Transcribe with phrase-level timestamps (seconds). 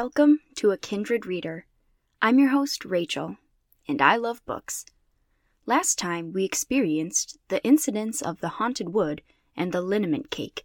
[0.00, 1.66] Welcome to A Kindred Reader.
[2.22, 3.36] I'm your host, Rachel,
[3.88, 4.86] and I love books.
[5.66, 9.22] Last time we experienced the incidents of the haunted wood
[9.56, 10.64] and the liniment cake.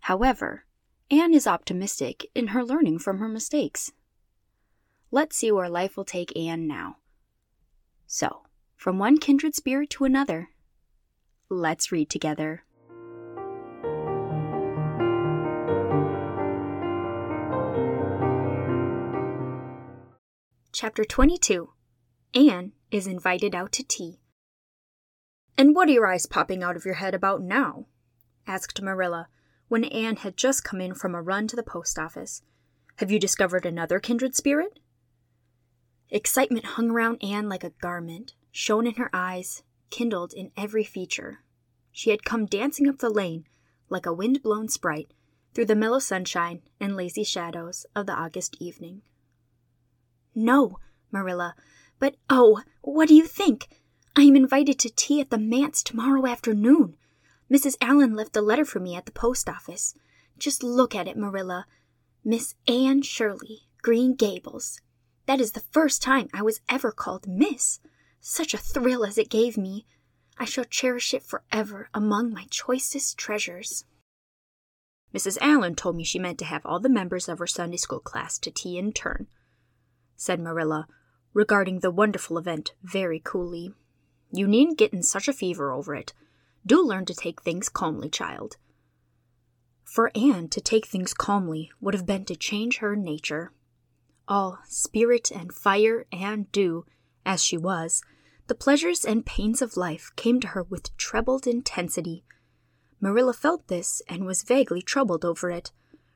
[0.00, 0.66] However,
[1.10, 3.90] Anne is optimistic in her learning from her mistakes.
[5.10, 6.96] Let's see where life will take Anne now.
[8.06, 8.42] So,
[8.76, 10.50] from one kindred spirit to another,
[11.48, 12.64] let's read together.
[20.82, 21.70] Chapter 22
[22.34, 24.18] Anne is invited out to tea.
[25.56, 27.86] And what are your eyes popping out of your head about now?
[28.48, 29.28] asked Marilla
[29.68, 32.42] when Anne had just come in from a run to the post office.
[32.96, 34.80] Have you discovered another kindred spirit?
[36.10, 41.44] Excitement hung around Anne like a garment, shone in her eyes, kindled in every feature.
[41.92, 43.46] She had come dancing up the lane
[43.88, 45.14] like a wind blown sprite
[45.54, 49.02] through the mellow sunshine and lazy shadows of the August evening.
[50.34, 50.78] No,
[51.10, 51.54] Marilla,
[51.98, 53.68] but oh, what do you think?
[54.16, 56.96] I am invited to tea at the manse tomorrow afternoon.
[57.50, 57.76] Mrs.
[57.80, 59.94] Allan left a letter for me at the post office.
[60.38, 61.66] Just look at it, Marilla.
[62.24, 64.80] Miss Anne Shirley, Green Gables.
[65.26, 67.80] That is the first time I was ever called Miss.
[68.20, 69.84] Such a thrill as it gave me.
[70.38, 73.84] I shall cherish it forever among my choicest treasures.
[75.14, 75.36] Mrs.
[75.40, 78.38] Allan told me she meant to have all the members of her Sunday school class
[78.38, 79.26] to tea in turn,
[80.16, 80.86] said Marilla,
[81.34, 83.72] regarding the wonderful event very coolly.
[84.32, 86.12] You needn't get in such a fever over it.
[86.64, 88.56] Do learn to take things calmly, child.
[89.84, 93.52] For Anne to take things calmly would have been to change her nature.
[94.28, 96.86] All spirit and fire and dew,
[97.26, 98.02] as she was,
[98.46, 102.24] the pleasures and pains of life came to her with trebled intensity.
[103.00, 105.72] Marilla felt this and was vaguely troubled over it,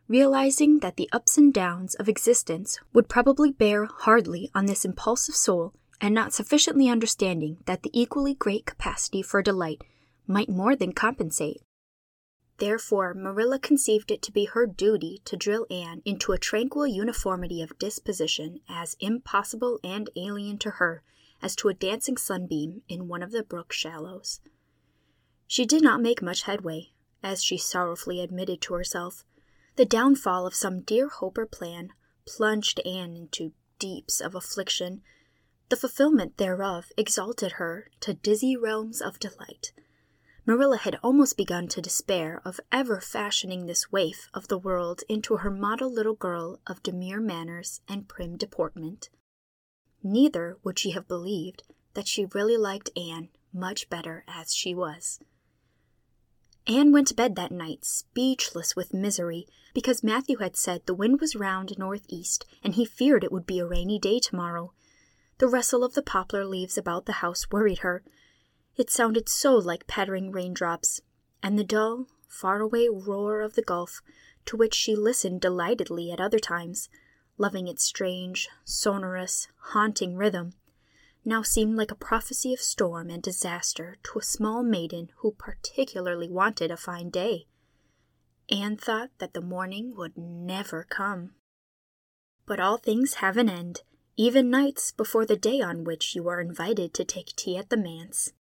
[0.08, 5.34] realizing that the ups and downs of existence would probably bear hardly on this impulsive
[5.34, 9.82] soul, and not sufficiently understanding that the equally great capacity for delight
[10.26, 11.62] might more than compensate.
[12.58, 17.60] Therefore, Marilla conceived it to be her duty to drill Anne into a tranquil uniformity
[17.60, 21.02] of disposition as impossible and alien to her
[21.42, 24.40] as to a dancing sunbeam in one of the brook shallows.
[25.46, 26.92] She did not make much headway,
[27.22, 29.24] as she sorrowfully admitted to herself.
[29.76, 31.90] The downfall of some dear hope or plan
[32.26, 35.02] plunged Anne into deeps of affliction.
[35.68, 39.72] The fulfillment thereof exalted her to dizzy realms of delight.
[40.46, 45.38] Marilla had almost begun to despair of ever fashioning this waif of the world into
[45.38, 49.10] her model little girl of demure manners and prim deportment.
[50.02, 55.18] Neither would she have believed that she really liked Anne much better as she was.
[56.66, 61.20] Anne went to bed that night speechless with misery because Matthew had said the wind
[61.20, 64.72] was round northeast and he feared it would be a rainy day tomorrow.
[65.38, 68.02] The rustle of the poplar leaves about the house worried her,
[68.76, 71.00] it sounded so like pattering raindrops,
[71.42, 74.02] and the dull, faraway roar of the Gulf,
[74.44, 76.88] to which she listened delightedly at other times,
[77.38, 80.52] loving its strange, sonorous, haunting rhythm,
[81.26, 86.28] now seemed like a prophecy of storm and disaster to a small maiden who particularly
[86.28, 87.46] wanted a fine day.
[88.48, 91.32] Anne thought that the morning would never come.
[92.46, 93.82] But all things have an end,
[94.16, 97.76] even nights before the day on which you are invited to take tea at the
[97.76, 98.32] manse.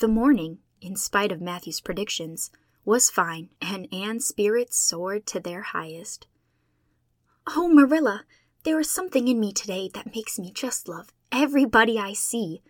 [0.00, 2.50] The morning, in spite of Matthew's predictions,
[2.86, 6.26] was fine, and Anne's spirits soared to their highest.
[7.46, 8.24] Oh, Marilla,
[8.62, 12.62] there is something in me today that makes me just love everybody I see,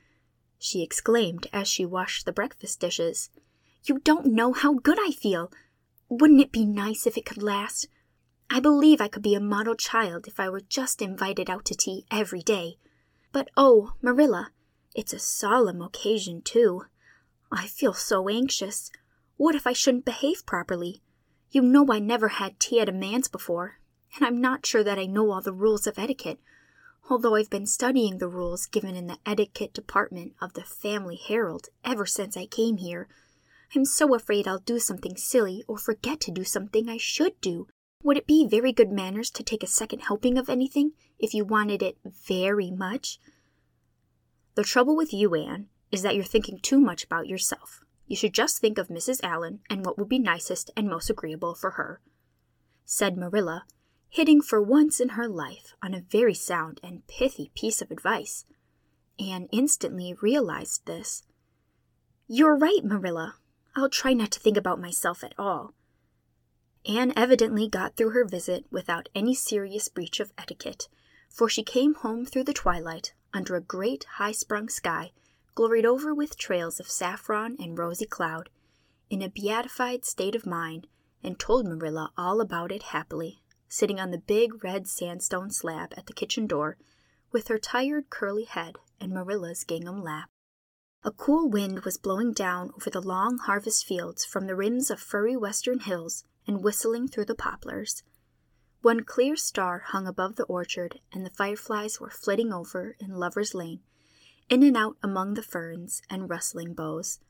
[0.58, 3.30] she exclaimed as she washed the breakfast dishes.
[3.84, 5.52] You don't know how good I feel.
[6.08, 7.88] Wouldn't it be nice if it could last?
[8.48, 11.74] I believe I could be a model child if I were just invited out to
[11.74, 12.78] tea every day.
[13.32, 14.50] But oh, Marilla,
[14.94, 16.82] it's a solemn occasion, too.
[17.52, 18.90] I feel so anxious.
[19.36, 21.02] What if I shouldn't behave properly?
[21.50, 23.78] You know I never had tea at a manse before,
[24.16, 26.40] and I'm not sure that I know all the rules of etiquette,
[27.08, 31.68] although I've been studying the rules given in the etiquette department of the Family Herald
[31.84, 33.08] ever since I came here.
[33.74, 37.68] I'm so afraid I'll do something silly or forget to do something I should do.
[38.02, 41.44] Would it be very good manners to take a second helping of anything if you
[41.44, 43.18] wanted it very much?
[44.54, 47.80] The trouble with you, Anne, is that you're thinking too much about yourself.
[48.06, 49.20] You should just think of Mrs.
[49.22, 52.00] Allan and what would be nicest and most agreeable for her,
[52.84, 53.64] said Marilla,
[54.08, 58.44] hitting for once in her life on a very sound and pithy piece of advice.
[59.18, 61.22] Anne instantly realized this.
[62.28, 63.36] You're right, Marilla.
[63.74, 65.74] I'll try not to think about myself at all.
[66.88, 70.88] Anne evidently got through her visit without any serious breach of etiquette,
[71.28, 75.12] for she came home through the twilight under a great high sprung sky,
[75.54, 78.48] gloried over with trails of saffron and rosy cloud,
[79.10, 80.86] in a beatified state of mind,
[81.22, 86.06] and told Marilla all about it happily, sitting on the big red sandstone slab at
[86.06, 86.76] the kitchen door,
[87.32, 90.28] with her tired curly head in Marilla's gingham lap.
[91.02, 94.98] A cool wind was blowing down over the long harvest fields from the rims of
[94.98, 98.02] firry western hills and whistling through the poplars.
[98.82, 103.54] One clear star hung above the orchard, and the fireflies were flitting over in Lover's
[103.54, 103.80] Lane,
[104.48, 107.20] in and out among the ferns and rustling boughs.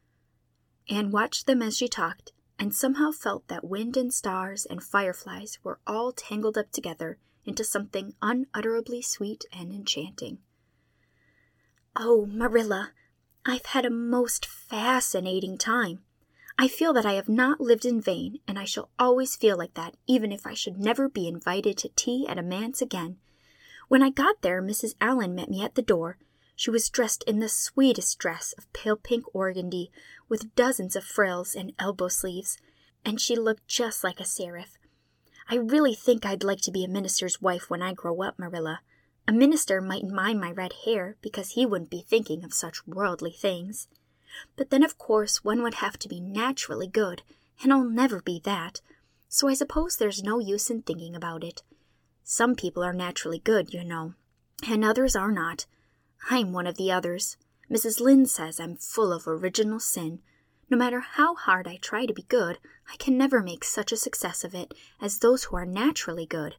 [0.89, 5.59] Anne watched them as she talked, and somehow felt that wind and stars and fireflies
[5.63, 10.39] were all tangled up together into something unutterably sweet and enchanting.
[11.95, 12.93] Oh, Marilla,
[13.45, 16.01] I've had a most fascinating time.
[16.59, 19.75] I feel that I have not lived in vain, and I shall always feel like
[19.75, 23.19] that, even if I should never be invited to tea at a manse again.
[23.89, 24.95] When I got there, Mrs.
[25.01, 26.19] Allan met me at the door.
[26.59, 29.91] She was dressed in the sweetest dress of pale pink organdy,
[30.27, 32.57] with dozens of frills and elbow sleeves,
[33.05, 34.79] and she looked just like a seraph.
[35.49, 38.81] I really think I'd like to be a minister's wife when I grow up, Marilla.
[39.29, 43.33] A minister mightn't mind my red hair because he wouldn't be thinking of such worldly
[43.33, 43.87] things.
[44.57, 47.23] But then, of course, one would have to be naturally good,
[47.63, 48.81] and I'll never be that,
[49.29, 51.63] so I suppose there's no use in thinking about it.
[52.25, 54.15] Some people are naturally good, you know,
[54.67, 55.67] and others are not.
[56.31, 57.37] I'm one of the others.
[57.71, 58.01] Mrs.
[58.01, 60.21] Lynde says I'm full of original sin.
[60.69, 62.59] No matter how hard I try to be good,
[62.93, 66.57] I can never make such a success of it as those who are naturally good.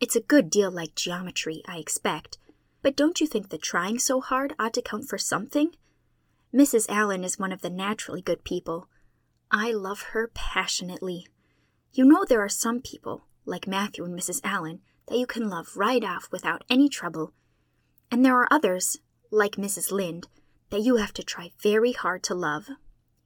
[0.00, 2.38] It's a good deal like geometry, I expect.
[2.82, 5.74] But don't you think that trying so hard ought to count for something?
[6.52, 6.88] Mrs.
[6.88, 8.88] Allan is one of the naturally good people.
[9.50, 11.26] I love her passionately.
[11.92, 14.40] You know there are some people, like Matthew and Mrs.
[14.42, 17.32] Allan, that you can love right off without any trouble.
[18.12, 18.98] And there are others,
[19.30, 19.90] like Mrs.
[19.90, 20.28] Lynde,
[20.68, 22.68] that you have to try very hard to love.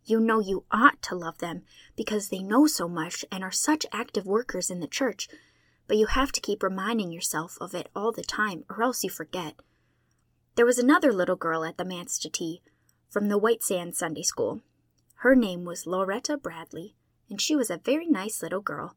[0.04, 1.64] You know you ought to love them
[1.96, 5.28] because they know so much and are such active workers in the church,
[5.88, 9.10] but you have to keep reminding yourself of it all the time or else you
[9.10, 9.56] forget.
[10.54, 12.62] There was another little girl at the manse to tea
[13.10, 14.60] from the White Sands Sunday School.
[15.16, 16.94] Her name was Lauretta Bradley,
[17.28, 18.94] and she was a very nice little girl.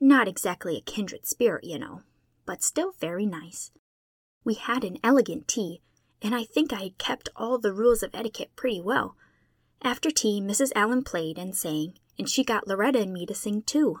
[0.00, 2.02] Not exactly a kindred spirit, you know,
[2.44, 3.70] but still very nice.
[4.44, 5.80] We had an elegant tea,
[6.20, 9.16] and I think I had kept all the rules of etiquette pretty well.
[9.82, 10.72] After tea, Mrs.
[10.74, 14.00] Allan played and sang, and she got Lauretta and me to sing too.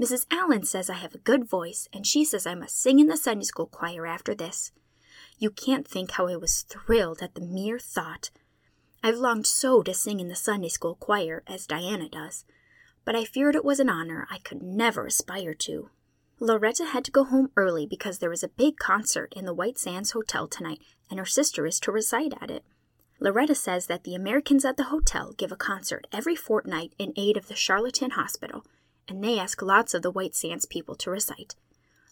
[0.00, 0.26] Mrs.
[0.30, 3.16] Allan says I have a good voice, and she says I must sing in the
[3.16, 4.72] Sunday school choir after this.
[5.38, 8.30] You can't think how I was thrilled at the mere thought.
[9.02, 12.44] I've longed so to sing in the Sunday school choir, as Diana does,
[13.04, 15.90] but I feared it was an honor I could never aspire to.
[16.40, 19.78] Lauretta had to go home early because there was a big concert in the White
[19.78, 22.64] Sands Hotel tonight, and her sister is to recite at it.
[23.20, 27.36] Lauretta says that the Americans at the hotel give a concert every fortnight in aid
[27.36, 28.66] of the Charlottetown Hospital,
[29.06, 31.54] and they ask lots of the White Sands people to recite.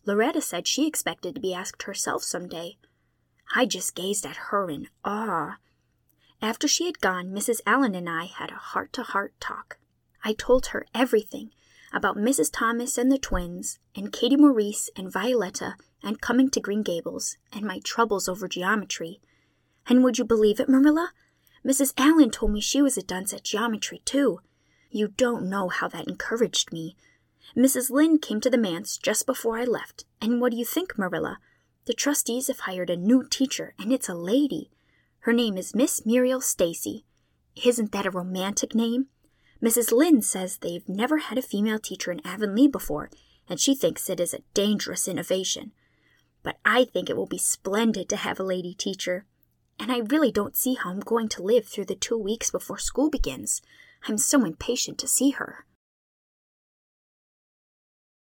[0.07, 2.79] Lauretta said she expected to be asked herself some day.
[3.55, 5.57] I just gazed at her in awe.
[6.41, 7.61] After she had gone, Mrs.
[7.67, 9.79] Allan and I had a heart to heart talk.
[10.25, 11.50] I told her everything
[11.92, 12.50] about Mrs.
[12.52, 17.64] Thomas and the twins, and Katie Maurice and Violetta, and coming to Green Gables, and
[17.64, 19.20] my troubles over geometry.
[19.87, 21.12] And would you believe it, Marilla?
[21.64, 21.92] Mrs.
[21.96, 24.40] Allan told me she was a dunce at geometry, too.
[24.90, 26.96] You don't know how that encouraged me.
[27.56, 27.90] Mrs.
[27.90, 31.38] Lynde came to the manse just before I left, and what do you think, Marilla?
[31.84, 34.70] The trustees have hired a new teacher, and it's a lady.
[35.20, 37.04] Her name is Miss Muriel Stacy.
[37.64, 39.08] Isn't that a romantic name?
[39.62, 39.92] Mrs.
[39.92, 43.11] Lynde says they've never had a female teacher in Avonlea before,
[43.49, 45.73] and she thinks it is a dangerous innovation.
[46.42, 49.25] But I think it will be splendid to have a lady teacher.
[49.78, 52.78] And I really don't see how I'm going to live through the two weeks before
[52.78, 53.62] school begins.
[54.09, 55.64] I'm so impatient to see her.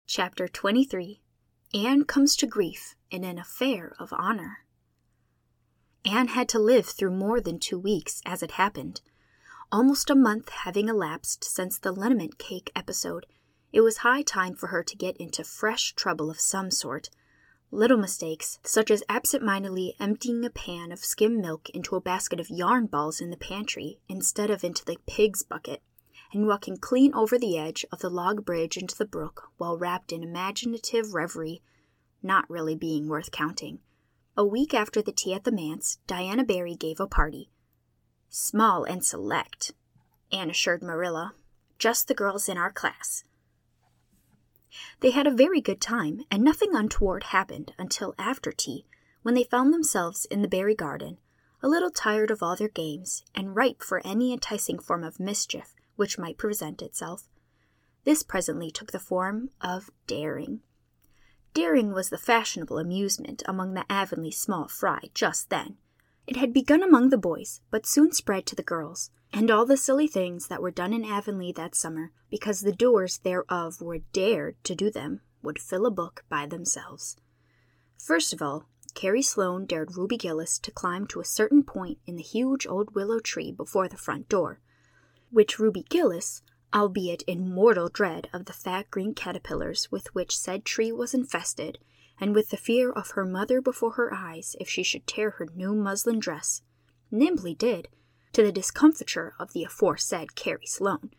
[0.05, 1.21] Chapter 23
[1.73, 4.59] Anne Comes to Grief in an Affair of Honor.
[6.05, 9.01] Anne had to live through more than two weeks, as it happened.
[9.73, 13.25] Almost a month having elapsed since the liniment cake episode,
[13.71, 17.09] it was high time for her to get into fresh trouble of some sort.
[17.71, 22.39] Little mistakes, such as absent mindedly emptying a pan of skim milk into a basket
[22.39, 25.81] of yarn balls in the pantry instead of into the pig's bucket,
[26.31, 30.11] and walking clean over the edge of the log bridge into the brook while wrapped
[30.11, 31.63] in imaginative reverie,
[32.21, 33.79] not really being worth counting.
[34.37, 37.49] A week after the tea at the manse, Diana Barry gave a party.
[38.35, 39.73] Small and select,
[40.31, 41.35] Anne assured Marilla.
[41.77, 43.23] Just the girls in our class.
[45.01, 48.87] They had a very good time, and nothing untoward happened until after tea,
[49.21, 51.19] when they found themselves in the Barry garden,
[51.61, 55.75] a little tired of all their games, and ripe for any enticing form of mischief
[55.95, 57.29] which might present itself.
[58.03, 60.61] This presently took the form of daring.
[61.53, 65.77] Daring was the fashionable amusement among the Avonlea small fry just then.
[66.25, 69.75] It had begun among the boys, but soon spread to the girls, and all the
[69.75, 74.55] silly things that were done in Avonlea that summer, because the doers thereof were dared
[74.63, 77.17] to do them, would fill a book by themselves.
[77.97, 82.15] First of all, Carrie Sloane dared Ruby Gillis to climb to a certain point in
[82.15, 84.59] the huge old willow tree before the front door,
[85.31, 86.41] which Ruby Gillis,
[86.73, 91.79] albeit in mortal dread of the fat green caterpillars with which said tree was infested,
[92.19, 95.47] and with the fear of her mother before her eyes if she should tear her
[95.55, 96.61] new muslin dress,
[97.11, 97.87] nimbly did,
[98.33, 101.11] to the discomfiture of the aforesaid Carrie Sloane.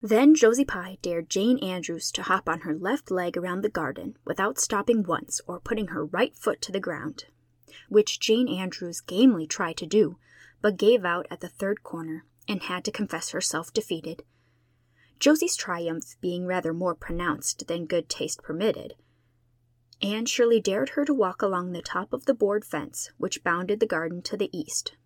[0.00, 4.16] Then Josie Pye dared Jane Andrews to hop on her left leg around the garden
[4.24, 7.24] without stopping once or putting her right foot to the ground,
[7.88, 10.16] which Jane Andrews gamely tried to do,
[10.60, 14.22] but gave out at the third corner and had to confess herself defeated.
[15.18, 18.94] Josie's triumph being rather more pronounced than good taste permitted,
[20.00, 23.80] Anne Shirley dared her to walk along the top of the board fence which bounded
[23.80, 24.96] the garden to the east.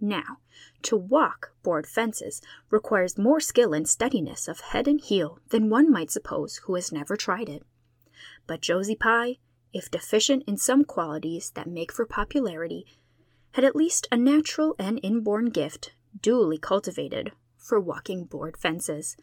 [0.00, 0.38] Now,
[0.82, 5.90] to walk board fences requires more skill and steadiness of head and heel than one
[5.90, 7.62] might suppose who has never tried it.
[8.46, 9.38] But Josie Pye,
[9.72, 12.86] if deficient in some qualities that make for popularity,
[13.52, 19.16] had at least a natural and inborn gift, duly cultivated, for walking board fences.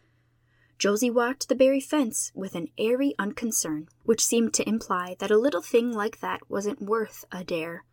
[0.82, 5.38] Josie walked the Barry fence with an airy unconcern, which seemed to imply that a
[5.38, 7.84] little thing like that wasn't worth a dare.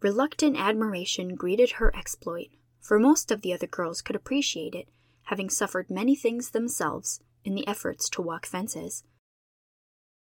[0.00, 2.48] Reluctant admiration greeted her exploit,
[2.80, 4.88] for most of the other girls could appreciate it,
[5.24, 9.04] having suffered many things themselves in the efforts to walk fences.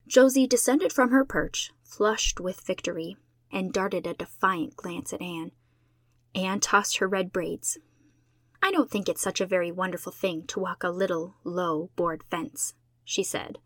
[0.08, 3.16] Josie descended from her perch, flushed with victory,
[3.52, 5.52] and darted a defiant glance at Anne.
[6.34, 7.78] Anne tossed her red braids,
[8.62, 12.22] I don't think it's such a very wonderful thing to walk a little, low board
[12.30, 12.74] fence,
[13.04, 13.58] she said.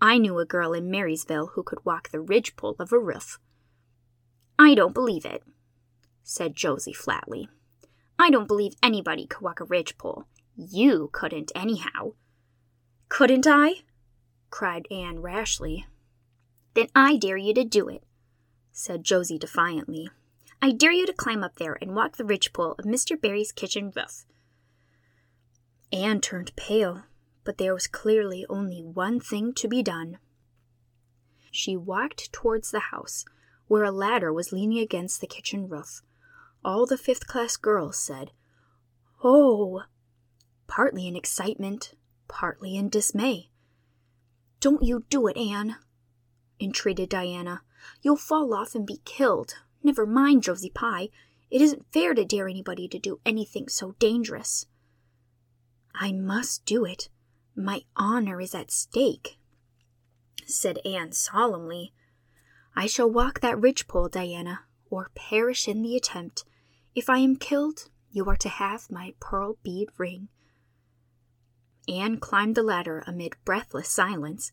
[0.00, 3.38] I knew a girl in Marysville who could walk the ridgepole of a roof.
[4.58, 5.42] I don't believe it,
[6.22, 7.48] said Josie flatly.
[8.18, 10.24] I don't believe anybody could walk a ridgepole.
[10.56, 12.12] You couldn't, anyhow.
[13.08, 13.82] Couldn't I?
[14.50, 15.86] cried Anne rashly.
[16.74, 18.04] Then I dare you to do it,
[18.72, 20.10] said Josie defiantly.
[20.62, 23.20] I dare you to climb up there and walk the ridgepole of Mr.
[23.20, 24.24] Barry's kitchen roof.
[25.94, 27.04] Anne turned pale,
[27.44, 30.18] but there was clearly only one thing to be done.
[31.52, 33.24] She walked towards the house,
[33.68, 36.02] where a ladder was leaning against the kitchen roof.
[36.64, 38.32] All the fifth class girls said,
[39.22, 39.84] Oh!
[40.66, 41.94] partly in excitement,
[42.26, 43.50] partly in dismay.
[44.58, 45.76] Don't you do it, Anne,
[46.58, 47.62] entreated Diana.
[48.02, 49.54] You'll fall off and be killed.
[49.80, 51.10] Never mind, Josie Pye.
[51.52, 54.66] It isn't fair to dare anybody to do anything so dangerous.
[55.94, 57.08] I must do it.
[57.54, 59.38] My honor is at stake,
[60.44, 61.92] said Anne solemnly.
[62.74, 66.44] I shall walk that ridgepole, Diana, or perish in the attempt.
[66.94, 70.28] If I am killed, you are to have my pearl bead ring.
[71.88, 74.50] Anne climbed the ladder amid breathless silence,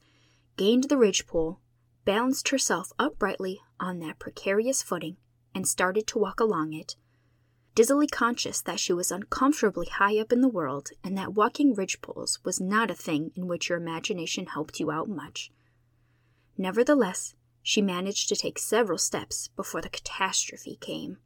[0.58, 1.60] gained the ridgepole,
[2.06, 5.18] balanced herself uprightly on that precarious footing,
[5.56, 6.96] and started to walk along it
[7.74, 12.40] dizzily conscious that she was uncomfortably high up in the world and that walking ridgepoles
[12.44, 15.52] was not a thing in which your imagination helped you out much.
[16.58, 21.18] Nevertheless, she managed to take several steps before the catastrophe came.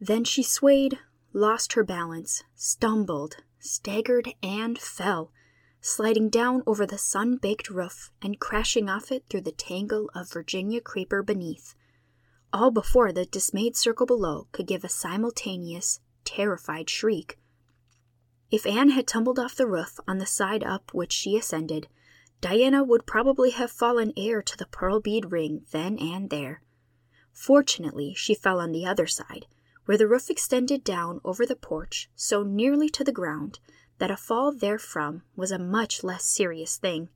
[0.00, 0.98] Then she swayed,
[1.32, 5.32] lost her balance, stumbled, staggered, and fell,
[5.80, 10.32] sliding down over the sun baked roof and crashing off it through the tangle of
[10.32, 11.74] Virginia creeper beneath
[12.52, 17.38] all before the dismayed circle below could give a simultaneous, terrified shriek.
[18.50, 21.88] If Anne had tumbled off the roof on the side up which she ascended,
[22.40, 26.62] Diana would probably have fallen heir to the pearl bead ring then and there.
[27.32, 29.46] Fortunately, she fell on the other side,
[29.84, 33.58] where the roof extended down over the porch so nearly to the ground
[33.98, 37.08] that a fall therefrom was a much less serious thing.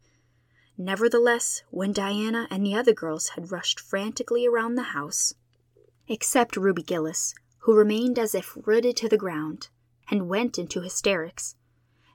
[0.78, 5.34] Nevertheless, when Diana and the other girls had rushed frantically around the house,
[6.08, 9.68] except Ruby Gillis, who remained as if rooted to the ground,
[10.10, 11.56] and went into hysterics,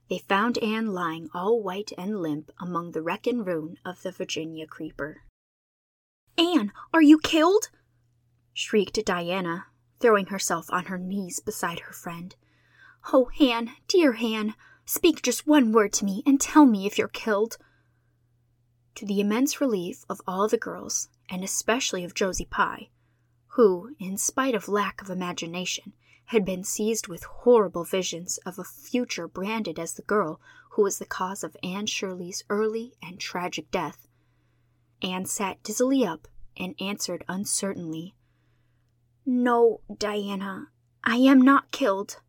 [0.09, 4.11] they found Anne lying all white and limp among the wreck and ruin of the
[4.11, 5.23] Virginia creeper.
[6.37, 7.69] Anne, are you killed?
[8.53, 9.65] shrieked Diana,
[9.99, 12.35] throwing herself on her knees beside her friend.
[13.11, 17.07] Oh, Anne, dear Anne, speak just one word to me and tell me if you're
[17.07, 17.57] killed.
[18.97, 22.89] To the immense relief of all the girls, and especially of Josie Pye,
[23.49, 25.93] who, in spite of lack of imagination,
[26.25, 30.97] had been seized with horrible visions of a future branded as the girl who was
[30.97, 34.07] the cause of Anne Shirley's early and tragic death.
[35.03, 36.27] Anne sat dizzily up
[36.57, 38.15] and answered uncertainly,
[39.27, 40.69] No, Diana,
[41.03, 42.19] I am not killed,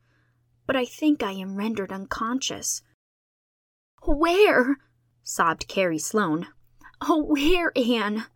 [0.66, 2.82] but I think I am rendered unconscious.
[4.02, 4.76] Where?
[5.22, 6.48] sobbed Carrie Sloane.
[7.00, 8.26] Oh, where, Anne?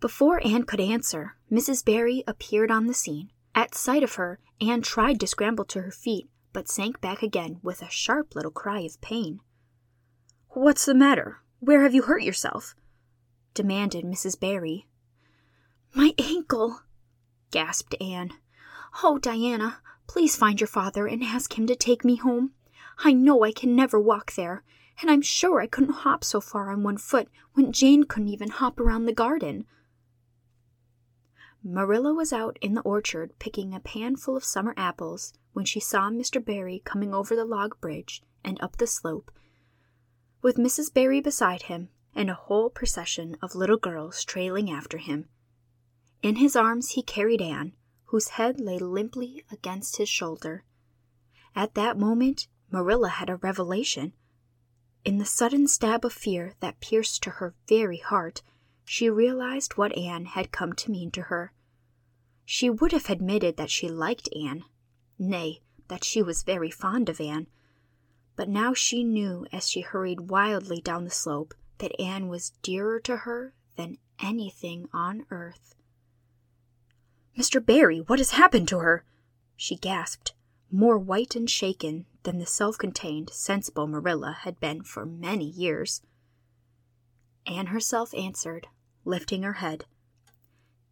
[0.00, 1.84] Before Anne could answer, Mrs.
[1.84, 3.30] Barry appeared on the scene.
[3.54, 7.60] At sight of her, Anne tried to scramble to her feet, but sank back again
[7.62, 9.40] with a sharp little cry of pain.
[10.50, 11.38] What's the matter?
[11.60, 12.74] Where have you hurt yourself?
[13.54, 14.38] demanded Mrs.
[14.38, 14.86] Barry.
[15.94, 16.80] My ankle,
[17.50, 18.32] gasped Anne.
[19.02, 22.52] Oh, Diana, please find your father and ask him to take me home.
[22.98, 24.64] I know I can never walk there,
[25.00, 28.50] and I'm sure I couldn't hop so far on one foot when Jane couldn't even
[28.50, 29.66] hop around the garden.
[31.62, 36.10] Marilla was out in the orchard picking a panful of summer apples when she saw
[36.10, 36.44] Mr.
[36.44, 39.30] Barry coming over the log bridge and up the slope,
[40.42, 40.92] with Mrs.
[40.92, 45.28] Barry beside him and a whole procession of little girls trailing after him.
[46.22, 47.72] In his arms he carried Anne,
[48.06, 50.64] whose head lay limply against his shoulder.
[51.56, 54.12] At that moment, Marilla had a revelation.
[55.04, 58.42] In the sudden stab of fear that pierced to her very heart,
[58.84, 61.52] she realized what Anne had come to mean to her.
[62.46, 64.64] She would have admitted that she liked Anne,
[65.18, 67.48] nay, that she was very fond of Anne.
[68.34, 72.98] But now she knew as she hurried wildly down the slope that Anne was dearer
[73.00, 75.74] to her than anything on earth.
[77.38, 77.64] Mr.
[77.64, 79.04] Barry, what has happened to her?
[79.56, 80.32] she gasped,
[80.70, 86.02] more white and shaken than the self contained, sensible Marilla had been for many years.
[87.46, 88.66] Anne herself answered,
[89.04, 89.84] lifting her head.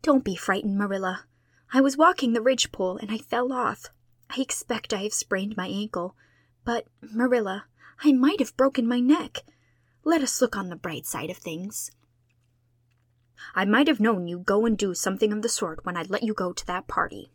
[0.03, 1.27] Don't be frightened, Marilla.
[1.73, 3.87] I was walking the ridgepole and I fell off.
[4.29, 6.17] I expect I have sprained my ankle.
[6.65, 7.67] But, Marilla,
[8.05, 9.39] I might have broken my neck.
[10.05, 11.91] Let us look on the bright side of things.
[13.55, 16.23] I might have known you'd go and do something of the sort when I let
[16.23, 17.33] you go to that party,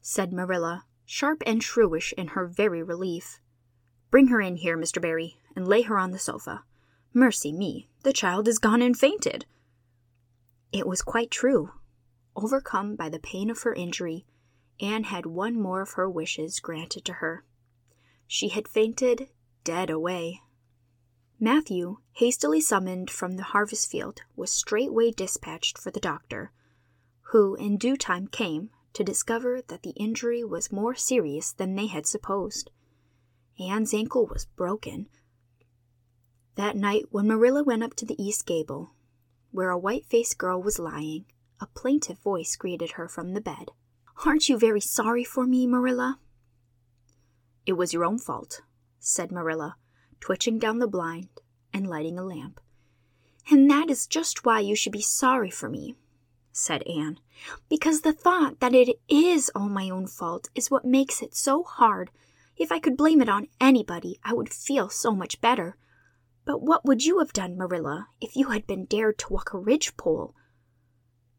[0.00, 3.40] said Marilla, sharp and shrewish in her very relief.
[4.10, 5.00] Bring her in here, Mr.
[5.00, 6.64] Barry, and lay her on the sofa.
[7.12, 9.46] Mercy me, the child is gone and fainted.
[10.72, 11.72] It was quite true.
[12.36, 14.26] Overcome by the pain of her injury,
[14.80, 17.44] Anne had one more of her wishes granted to her.
[18.26, 19.28] She had fainted
[19.62, 20.40] dead away.
[21.38, 26.52] Matthew, hastily summoned from the harvest field, was straightway dispatched for the doctor,
[27.30, 31.86] who in due time came to discover that the injury was more serious than they
[31.86, 32.70] had supposed.
[33.58, 35.06] Anne's ankle was broken.
[36.56, 38.94] That night, when Marilla went up to the east gable,
[39.50, 41.26] where a white faced girl was lying,
[41.60, 43.70] a plaintive voice greeted her from the bed.
[44.24, 46.18] Aren't you very sorry for me, Marilla?
[47.66, 48.62] It was your own fault,
[48.98, 49.76] said Marilla,
[50.20, 51.28] twitching down the blind
[51.72, 52.60] and lighting a lamp.
[53.50, 55.96] And that is just why you should be sorry for me,
[56.56, 57.18] said Anne,
[57.68, 61.64] because the thought that it is all my own fault is what makes it so
[61.64, 62.10] hard.
[62.56, 65.76] If I could blame it on anybody, I would feel so much better.
[66.44, 69.58] But what would you have done, Marilla, if you had been dared to walk a
[69.58, 70.34] ridgepole?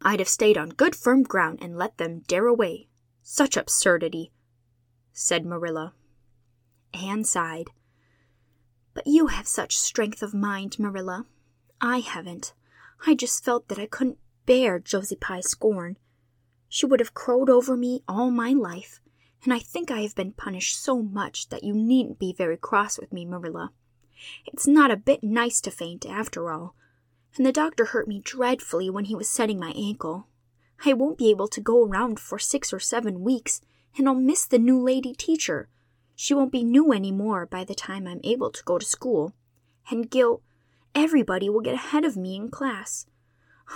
[0.01, 2.89] I'd have stayed on good firm ground and let them dare away.
[3.23, 4.33] Such absurdity,
[5.13, 5.93] said Marilla.
[6.93, 7.69] Anne sighed.
[8.93, 11.25] But you have such strength of mind, Marilla.
[11.79, 12.53] I haven't.
[13.07, 15.97] I just felt that I couldn't bear Josie Pye's scorn.
[16.69, 18.99] She would have crowed over me all my life,
[19.43, 22.97] and I think I have been punished so much that you needn't be very cross
[22.97, 23.71] with me, Marilla.
[24.45, 26.75] It's not a bit nice to faint, after all,
[27.35, 30.27] and the doctor hurt me dreadfully when he was setting my ankle.
[30.83, 33.61] I won't be able to go around for six or seven weeks,
[33.97, 35.69] and I'll miss the new lady teacher.
[36.15, 39.33] She won't be new any more by the time I'm able to go to school.
[39.89, 40.41] And Gil,
[40.93, 43.05] everybody will get ahead of me in class.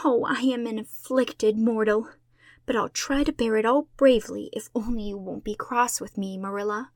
[0.04, 2.10] Oh, I am an afflicted mortal.
[2.66, 6.18] But I'll try to bear it all bravely if only you won't be cross with
[6.18, 6.92] me, Marilla.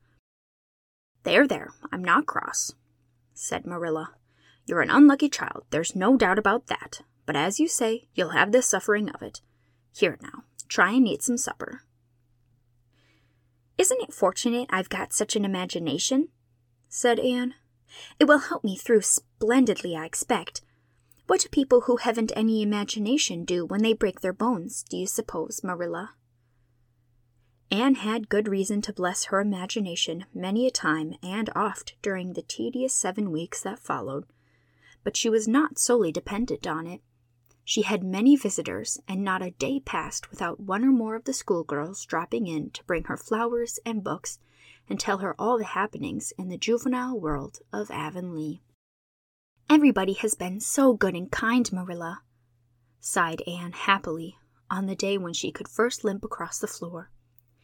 [1.24, 2.74] There, there, I'm not cross,
[3.34, 4.14] said Marilla.
[4.66, 7.00] You're an unlucky child, there's no doubt about that.
[7.26, 9.40] But as you say, you'll have the suffering of it.
[9.92, 11.82] Here now, try and eat some supper.
[13.76, 16.28] Isn't it fortunate I've got such an imagination?
[16.88, 17.54] said Anne.
[18.20, 20.62] It will help me through splendidly, I expect.
[21.26, 25.06] What do people who haven't any imagination do when they break their bones, do you
[25.06, 26.14] suppose, Marilla?
[27.70, 32.42] Anne had good reason to bless her imagination many a time and oft during the
[32.42, 34.26] tedious seven weeks that followed.
[35.04, 37.00] but she was not solely dependent on it.
[37.62, 41.32] She had many visitors, and not a day passed without one or more of the
[41.32, 44.38] schoolgirls dropping in to bring her flowers and books
[44.88, 48.60] and tell her all the happenings in the juvenile world of Avonlea.
[49.70, 52.22] Everybody has been so good and kind, Marilla,
[53.00, 54.36] sighed Anne happily
[54.70, 57.10] on the day when she could first limp across the floor.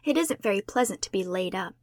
[0.04, 1.74] It isn't very pleasant to be laid up,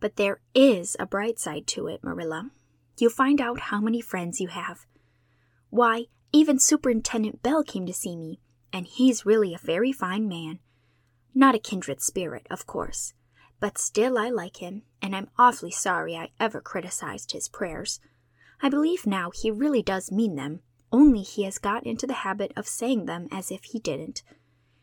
[0.00, 2.50] but there is a bright side to it, Marilla.
[2.98, 4.86] You find out how many friends you have.
[5.68, 8.40] Why, even Superintendent Bell came to see me,
[8.72, 10.58] and he's really a very fine man.
[11.34, 13.12] Not a kindred spirit, of course,
[13.60, 18.00] but still I like him, and I'm awfully sorry I ever criticized his prayers.
[18.62, 20.60] I believe now he really does mean them,
[20.92, 24.22] only he has got into the habit of saying them as if he didn't.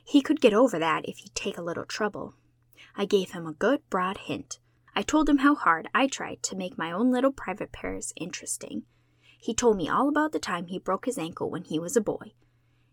[0.05, 2.35] He could get over that if he'd take a little trouble.
[2.95, 4.59] I gave him a good broad hint.
[4.95, 8.83] I told him how hard I tried to make my own little private prayers interesting.
[9.39, 12.01] He told me all about the time he broke his ankle when he was a
[12.01, 12.33] boy.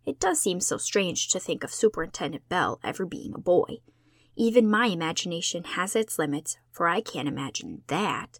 [0.06, 3.78] It does seem so strange to think of Superintendent Bell ever being a boy.
[4.34, 8.38] Even my imagination has its limits, for I can't imagine that.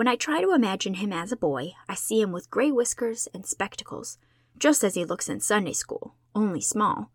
[0.00, 3.28] When I try to imagine him as a boy, I see him with gray whiskers
[3.34, 4.16] and spectacles,
[4.56, 7.10] just as he looks in Sunday school, only small.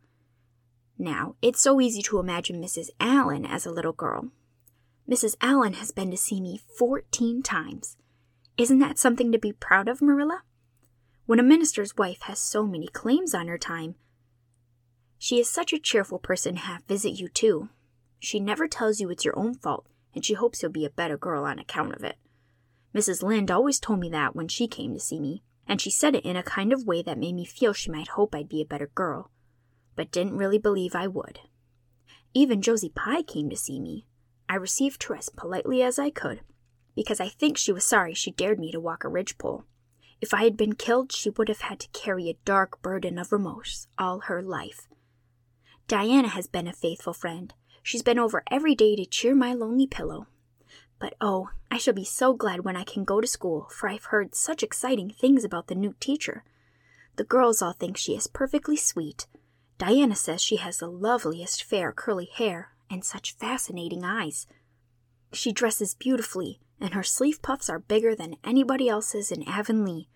[0.95, 2.91] Now, it's so easy to imagine Mrs.
[2.99, 4.29] Allan as a little girl.
[5.09, 5.35] Mrs.
[5.41, 7.97] Allan has been to see me fourteen times.
[8.55, 10.43] Isn't that something to be proud of, Marilla?
[11.25, 13.95] When a minister's wife has so many claims on her time,
[15.17, 17.69] she is such a cheerful person to have visit you, too.
[18.19, 21.17] She never tells you it's your own fault, and she hopes you'll be a better
[21.17, 22.17] girl on account of it.
[22.95, 23.21] Mrs.
[23.21, 26.23] Lynde always told me that when she came to see me, and she said it
[26.23, 28.65] in a kind of way that made me feel she might hope I'd be a
[28.65, 29.31] better girl,
[29.97, 31.39] but didn't really believe I would.
[32.33, 34.07] Even Josie Pye came to see me.
[34.47, 36.41] I received her as politely as I could,
[36.95, 39.65] because I think she was sorry she dared me to walk a ridgepole.
[40.21, 43.33] If I had been killed, she would have had to carry a dark burden of
[43.33, 44.87] remorse all her life.
[45.89, 47.53] Diana has been a faithful friend.
[47.83, 50.27] She's been over every day to cheer my lonely pillow.
[50.99, 54.05] But oh, I shall be so glad when I can go to school, for I've
[54.05, 56.43] heard such exciting things about the new teacher.
[57.17, 59.27] The girls all think she is perfectly sweet.
[59.77, 64.47] Diana says she has the loveliest fair curly hair and such fascinating eyes.
[65.33, 70.07] She dresses beautifully, and her sleeve puffs are bigger than anybody else's in Avonlea.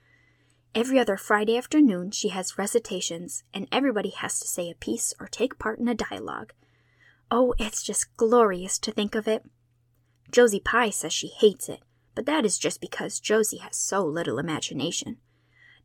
[0.75, 5.27] Every other Friday afternoon she has recitations, and everybody has to say a piece or
[5.27, 6.53] take part in a dialogue.
[7.31, 9.43] Oh, it's just glorious to think of it.
[10.31, 11.81] Josie Pye says she hates it,
[12.13, 15.17] but that is just because Josie has so little imagination.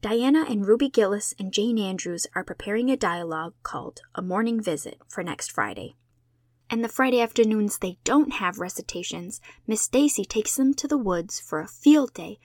[0.03, 5.01] Diana and Ruby Gillis and Jane Andrews are preparing a dialogue called A Morning Visit
[5.09, 5.97] for next Friday.
[6.69, 11.41] And the Friday afternoons they don't have recitations, Miss Stacy takes them to the woods
[11.41, 12.39] for a field day,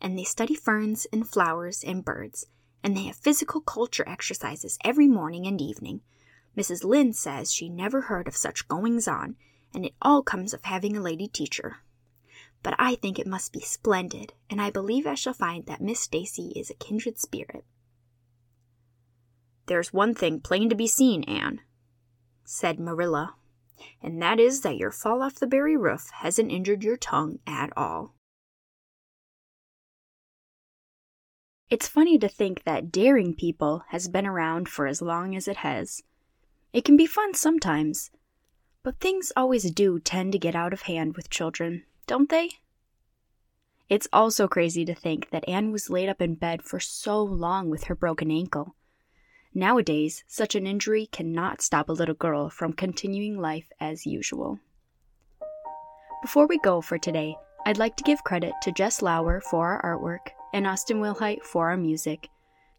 [0.00, 2.46] and they study ferns and flowers and birds,
[2.82, 6.02] and they have physical culture exercises every morning and evening.
[6.56, 6.84] Mrs.
[6.84, 9.36] Lynde says she never heard of such goings on,
[9.76, 11.76] and it all comes of having a lady teacher.
[12.64, 16.00] But I think it must be splendid, and I believe I shall find that Miss
[16.00, 17.64] Stacy is a kindred spirit.
[19.66, 21.60] There's one thing plain to be seen, Anne,
[22.44, 23.36] said Marilla
[24.02, 27.70] and that is that your fall off the Barry roof hasn't injured your tongue at
[27.76, 28.14] all.
[31.68, 35.58] It's funny to think that daring people has been around for as long as it
[35.58, 36.02] has.
[36.72, 38.10] It can be fun sometimes,
[38.86, 42.48] but things always do tend to get out of hand with children, don't they?
[43.88, 47.68] It's also crazy to think that Anne was laid up in bed for so long
[47.68, 48.76] with her broken ankle.
[49.52, 54.60] Nowadays, such an injury cannot stop a little girl from continuing life as usual.
[56.22, 57.34] Before we go for today,
[57.66, 61.70] I'd like to give credit to Jess Lauer for our artwork and Austin Willhite for
[61.70, 62.28] our music.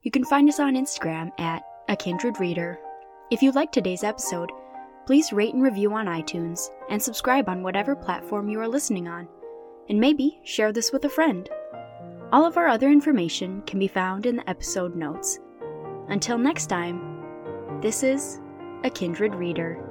[0.03, 2.79] You can find us on Instagram at A Kindred Reader.
[3.29, 4.49] If you liked today's episode,
[5.07, 9.25] please rate and review on iTunes and subscribe on whatever platform you are listening on.
[9.87, 11.49] And maybe share this with a friend.
[12.33, 15.39] All of our other information can be found in the episode notes.
[16.09, 18.41] Until next time, this is
[18.83, 19.86] A Kindred Reader.